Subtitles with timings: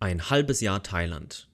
[0.00, 1.48] Ein halbes Jahr Thailand.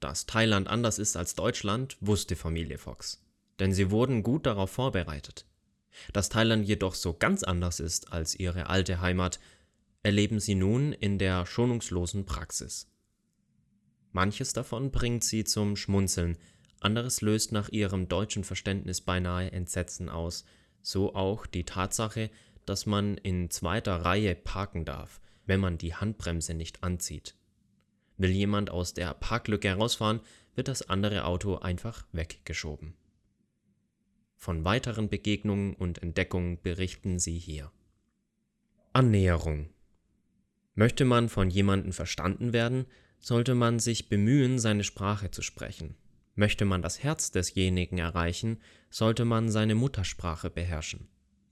[0.00, 3.24] Dass Thailand anders ist als Deutschland, wusste Familie Fox,
[3.60, 5.46] denn sie wurden gut darauf vorbereitet.
[6.12, 9.38] Dass Thailand jedoch so ganz anders ist als ihre alte Heimat,
[10.02, 12.90] erleben sie nun in der schonungslosen Praxis.
[14.10, 16.38] Manches davon bringt sie zum Schmunzeln,
[16.80, 20.44] anderes löst nach ihrem deutschen Verständnis beinahe Entsetzen aus,
[20.82, 22.30] so auch die Tatsache,
[22.66, 27.34] dass man in zweiter Reihe parken darf, wenn man die Handbremse nicht anzieht.
[28.18, 30.20] Will jemand aus der Parklücke herausfahren,
[30.54, 32.94] wird das andere Auto einfach weggeschoben.
[34.36, 37.72] Von weiteren Begegnungen und Entdeckungen berichten sie hier.
[38.92, 39.70] Annäherung.
[40.74, 42.86] Möchte man von jemandem verstanden werden,
[43.18, 45.96] sollte man sich bemühen, seine Sprache zu sprechen.
[46.34, 51.08] Möchte man das Herz desjenigen erreichen, sollte man seine Muttersprache beherrschen.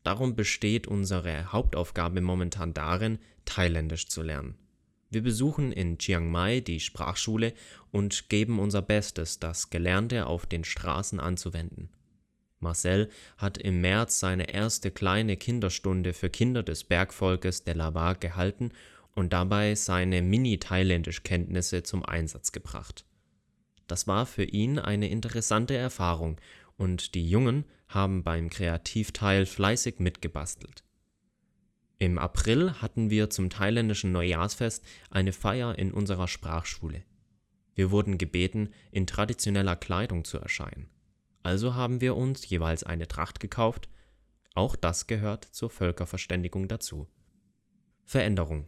[0.07, 4.55] Darum besteht unsere Hauptaufgabe momentan darin, Thailändisch zu lernen.
[5.11, 7.53] Wir besuchen in Chiang Mai die Sprachschule
[7.91, 11.89] und geben unser Bestes, das Gelernte auf den Straßen anzuwenden.
[12.61, 18.71] Marcel hat im März seine erste kleine Kinderstunde für Kinder des Bergvolkes Delaware gehalten
[19.17, 23.05] und dabei seine Mini-Thailändisch-Kenntnisse zum Einsatz gebracht.
[23.89, 26.41] Das war für ihn eine interessante Erfahrung
[26.77, 30.85] und die Jungen haben beim Kreativteil fleißig mitgebastelt.
[31.99, 37.05] Im April hatten wir zum thailändischen Neujahrsfest eine Feier in unserer Sprachschule.
[37.75, 40.89] Wir wurden gebeten, in traditioneller Kleidung zu erscheinen.
[41.43, 43.89] Also haben wir uns jeweils eine Tracht gekauft.
[44.55, 47.07] Auch das gehört zur Völkerverständigung dazu.
[48.05, 48.67] Veränderung.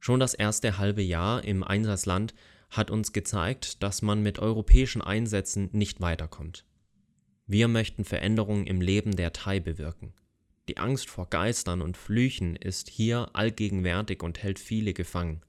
[0.00, 2.34] Schon das erste halbe Jahr im Einsatzland
[2.70, 6.64] hat uns gezeigt, dass man mit europäischen Einsätzen nicht weiterkommt.
[7.46, 10.14] Wir möchten Veränderungen im Leben der Thai bewirken.
[10.68, 15.42] Die Angst vor Geistern und Flüchen ist hier allgegenwärtig und hält viele gefangen.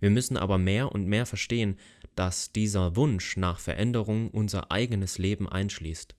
[0.00, 1.78] Wir müssen aber mehr und mehr verstehen,
[2.16, 6.16] dass dieser Wunsch nach Veränderung unser eigenes Leben einschließt.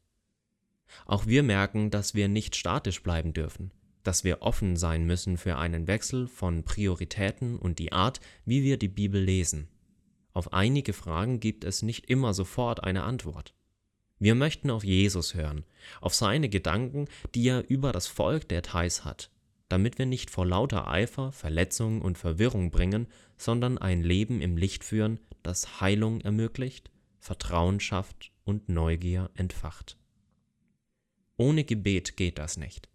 [1.05, 3.71] Auch wir merken, dass wir nicht statisch bleiben dürfen,
[4.03, 8.77] dass wir offen sein müssen für einen Wechsel von Prioritäten und die Art, wie wir
[8.77, 9.67] die Bibel lesen.
[10.33, 13.53] Auf einige Fragen gibt es nicht immer sofort eine Antwort.
[14.21, 15.65] Wir möchten auf Jesus hören,
[15.99, 19.31] auf seine Gedanken, die er über das Volk der Thais hat,
[19.67, 24.83] damit wir nicht vor lauter Eifer Verletzungen und Verwirrung bringen, sondern ein Leben im Licht
[24.83, 29.97] führen, das Heilung ermöglicht, Vertrauen schafft und Neugier entfacht.
[31.35, 32.89] Ohne Gebet geht das nicht.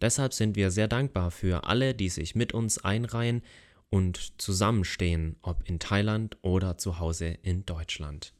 [0.00, 3.42] Deshalb sind wir sehr dankbar für alle, die sich mit uns einreihen
[3.90, 8.34] und zusammenstehen, ob in Thailand oder zu Hause in Deutschland.